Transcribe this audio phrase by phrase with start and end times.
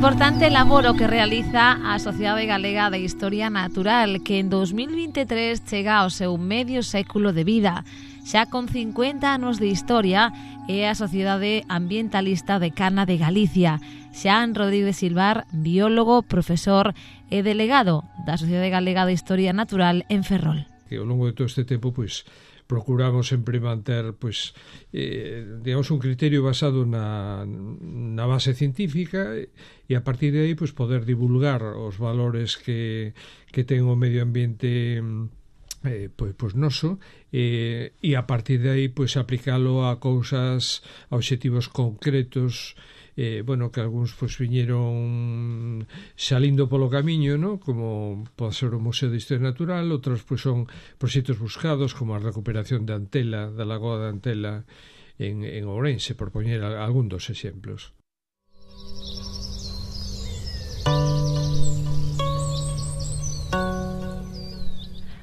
[0.00, 6.08] Importante laboro que realiza a Sociedade Galega de Historia Natural, que en 2023 chega ao
[6.08, 7.84] seu medio século de vida.
[8.24, 10.32] Xa con 50 anos de historia,
[10.72, 13.76] é a Sociedade Ambientalista de Cana de Galicia.
[14.16, 16.96] Xan Rodríguez Silvar, biólogo, profesor
[17.28, 20.64] e delegado da Sociedade Galega de Historia Natural en Ferrol.
[20.88, 22.24] Que ao longo de todo este tempo, pois,
[22.70, 24.54] procuramos sempre manter pois
[24.94, 29.34] eh, digamos un criterio basado na, na base científica
[29.90, 33.10] e a partir de aí pois poder divulgar os valores que
[33.50, 35.02] que ten o medio ambiente
[35.82, 37.02] eh, pois, pois noso
[37.34, 42.78] eh, e a partir de aí pois aplicalo a cousas a obxectivos concretos
[43.18, 44.94] eh, bueno, que algúns pois viñeron
[46.16, 47.60] salindo polo camiño, no?
[47.60, 50.66] como pode ser o Museo de Historia Natural, outros pois, son
[50.96, 54.54] proxectos buscados como a recuperación de Antela, da Lagoa de Antela
[55.20, 57.92] en, en Ourense, por poñer algún dos exemplos.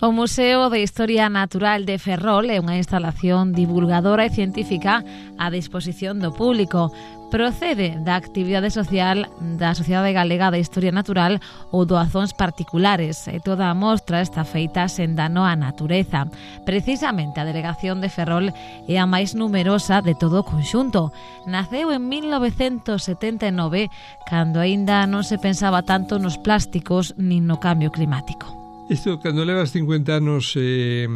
[0.00, 5.02] O Museo de Historia Natural de Ferrol é unha instalación divulgadora e científica
[5.34, 6.94] a disposición do público.
[7.34, 9.26] Procede da actividade social
[9.58, 11.42] da Sociedade Galega de Historia Natural
[11.74, 16.30] ou doazóns particulares e toda a mostra está feita sen dano á natureza.
[16.62, 18.54] Precisamente a delegación de Ferrol
[18.86, 21.10] é a máis numerosa de todo o conxunto.
[21.42, 23.90] Naceu en 1979,
[24.30, 28.57] cando aínda non se pensaba tanto nos plásticos nin no cambio climático.
[28.88, 31.06] Isto, cando levas 50 anos eh,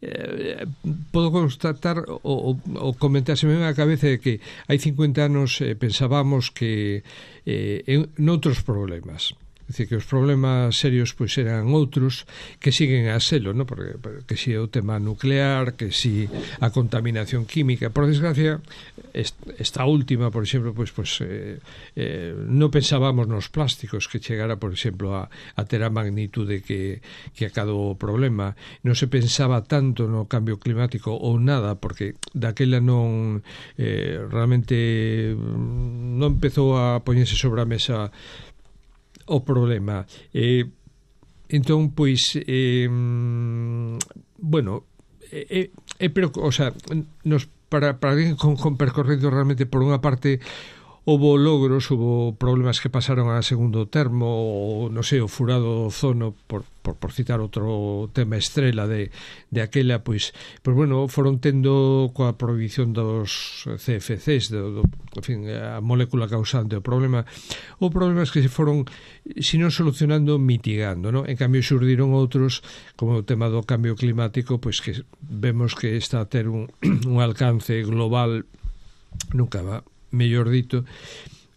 [0.00, 0.66] eh,
[1.12, 6.48] podo constatar o, o comentarse mesmo a cabeza de que hai 50 anos eh, pensábamos
[6.52, 7.04] que
[7.44, 9.36] eh, en, noutros problemas.
[9.66, 12.22] Dicir que os problemas serios pois eran outros
[12.62, 13.66] que siguen a selo, no?
[13.66, 16.30] Porque, porque si é o tema nuclear, que si
[16.62, 18.62] a contaminación química, por desgracia,
[19.12, 21.58] esta última, por exemplo, pois pois eh,
[21.98, 27.02] eh non pensábamos nos plásticos que chegara, por exemplo, a a ter a magnitude que
[27.34, 28.54] que acadou o problema.
[28.86, 33.42] Non se pensaba tanto no cambio climático ou nada, porque daquela non
[33.80, 38.12] eh, realmente mm, non empezou a poñerse sobre a mesa
[39.26, 40.06] o problema.
[40.32, 40.66] Eh,
[41.50, 42.88] entón, pois, eh,
[44.38, 44.86] bueno,
[45.30, 46.72] é, é, pero, o sea,
[47.26, 50.38] nos para, para alguén con, con percorrido realmente por unha parte
[51.06, 56.34] houbo logros, houbo problemas que pasaron a segundo termo, ou, non sei, o furado zono,
[56.50, 59.14] por, por, por citar outro tema estrela de,
[59.54, 60.34] de aquela, pois,
[60.66, 64.82] pois bueno, foron tendo coa prohibición dos CFCs, do, do,
[65.14, 67.22] en fin, a molécula causante o problema,
[67.78, 68.90] ou problemas que se foron,
[69.38, 71.22] se non solucionando, mitigando, non?
[71.30, 72.66] En cambio, surdiron outros,
[72.98, 76.66] como o tema do cambio climático, pois que vemos que está a ter un,
[77.06, 78.42] un alcance global
[79.30, 80.84] nunca va mellor dito,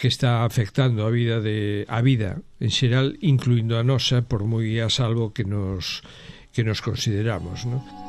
[0.00, 4.80] que está afectando a vida de a vida en xeral, incluindo a nosa, por moi
[4.80, 6.00] a salvo que nos
[6.56, 7.99] que nos consideramos, non?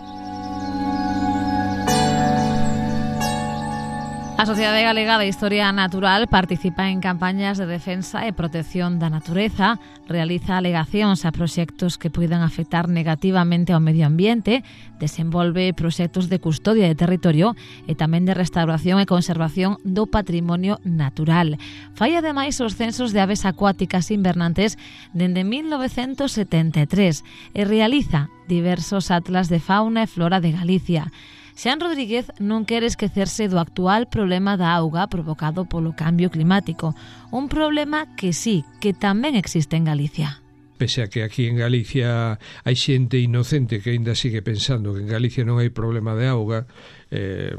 [4.42, 9.78] A Sociedade Galega de Historia Natural participa en campañas de defensa e protección da natureza,
[10.10, 14.66] realiza alegacións a proxectos que poidan afectar negativamente ao medio ambiente,
[14.98, 17.54] desenvolve proxectos de custodia de territorio
[17.86, 21.62] e tamén de restauración e conservación do patrimonio natural.
[21.94, 24.74] Fai ademais os censos de aves acuáticas invernantes
[25.14, 27.22] dende 1973
[27.54, 31.14] e realiza diversos atlas de fauna e flora de Galicia.
[31.56, 36.96] Xan Rodríguez non quere esquecerse do actual problema da auga provocado polo cambio climático,
[37.32, 40.40] un problema que sí, que tamén existe en Galicia.
[40.82, 45.12] Pese a que aquí en Galicia hai xente inocente que aínda sigue pensando que en
[45.12, 46.66] Galicia non hai problema de auga,
[47.14, 47.54] eh,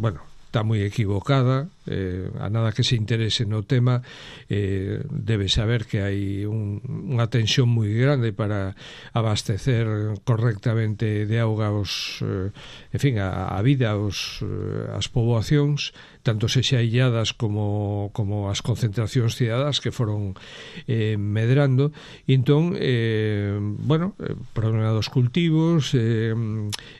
[0.00, 4.02] bueno, está moi equivocada, eh, a nada que se interese no tema
[4.48, 8.74] eh, debe saber que hai un, unha tensión moi grande para
[9.12, 12.50] abastecer correctamente de auga os, eh,
[12.94, 18.46] en fin, a, a vida os, eh, as poboacións tanto se xa illadas como, como
[18.46, 20.38] as concentracións cidadas que foron
[20.86, 21.90] eh, medrando.
[22.30, 26.30] E entón eh, bueno, eh, problema dos cultivos eh,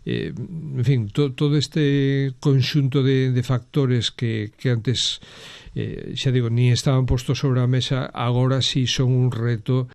[0.04, 5.20] eh, en fin, to, todo este conxunto de, de factores que, que antes,
[5.76, 9.92] eh, xa digo, ni estaban postos sobre a mesa, agora si sí son un reto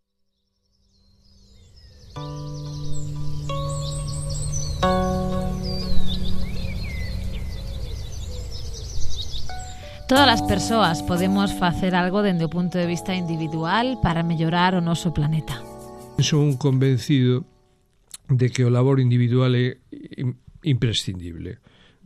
[10.07, 14.79] Todas as persoas podemos facer algo dende o punto de vista individual para mellorar o
[14.79, 15.59] noso planeta.
[16.23, 17.43] Son convencido
[18.31, 19.75] de que o labor individual é
[20.63, 21.59] imprescindible.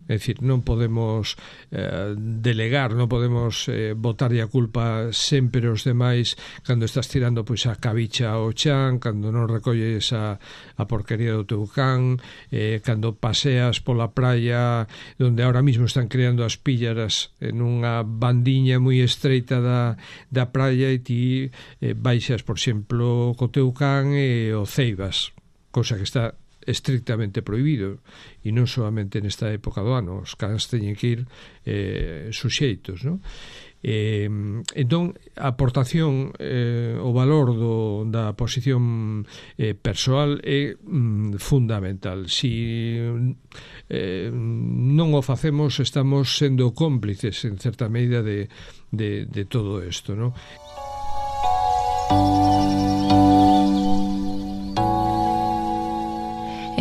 [0.09, 1.37] É dicir, non podemos
[1.71, 7.63] eh, delegar, non podemos eh, botar a culpa sempre os demais cando estás tirando pois
[7.69, 10.41] a cabicha ao chan, cando non recolles a,
[10.75, 12.19] a porquería do teu can,
[12.51, 14.89] eh, cando paseas pola praia
[15.21, 19.95] onde ahora mismo están creando as píllaras en unha bandiña moi estreita da,
[20.27, 21.47] da praia e ti
[21.79, 25.31] eh, baixas, por exemplo, co teu can e o ceibas,
[25.71, 28.01] cosa que está estrictamente prohibido
[28.45, 31.21] e non solamente nesta época do ano os cans teñen que ir
[31.65, 33.21] eh, suxeitos non?
[33.83, 34.29] Eh,
[34.77, 39.25] entón, a aportación eh, o valor do, da posición
[39.57, 42.93] eh, persoal é mm, fundamental si
[43.89, 48.53] eh, non o facemos estamos sendo cómplices en certa medida de,
[48.93, 50.29] de, de todo isto non?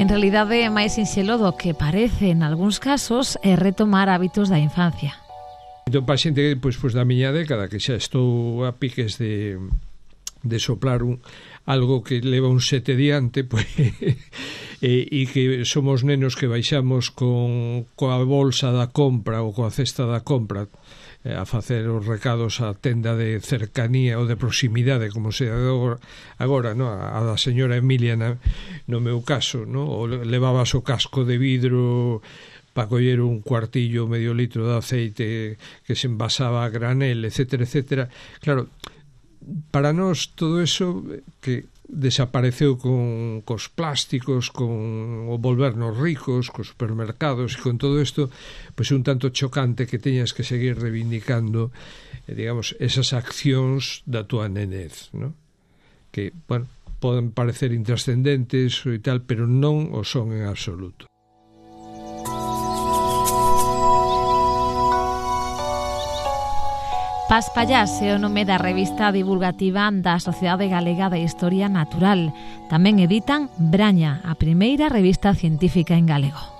[0.00, 4.56] En realidade, é máis sinxelo do que parece en algúns casos é retomar hábitos da
[4.56, 5.12] infancia.
[5.85, 9.61] Entón, para xente pois, pois, da miña década, que xa estou a piques de,
[10.41, 11.20] de soplar un,
[11.69, 13.69] algo que leva un sete diante, pois,
[14.81, 20.09] e, e que somos nenos que baixamos con coa bolsa da compra ou coa cesta
[20.09, 20.65] da compra
[21.21, 26.00] eh, a facer os recados á tenda de cercanía ou de proximidade, como se agora,
[26.41, 26.88] agora no?
[26.88, 28.41] a da señora Emilia na,
[28.88, 29.85] no meu caso, no?
[29.85, 32.25] o levabas o casco de vidro
[32.73, 38.05] para coller un cuartillo medio litro de aceite que se envasaba a granel, etcétera, etcétera.
[38.41, 38.73] Claro,
[39.69, 46.70] para nós todo eso eh, que desapareceu con cos plásticos, con o volvernos ricos, cos
[46.70, 48.31] supermercados e con todo isto,
[48.78, 51.75] pois un tanto chocante que teñas que seguir reivindicando,
[52.31, 55.34] eh, digamos, esas accións da túa nenez, ¿no?
[56.10, 56.66] que, bueno,
[57.00, 61.10] poden parecer intrascendentes e tal, pero non o son en absoluto.
[67.31, 72.35] Paz Pallás é o nome da revista divulgativa da Sociedade Galega de Historia Natural.
[72.67, 76.60] Tamén editan Braña, a primeira revista científica en galego.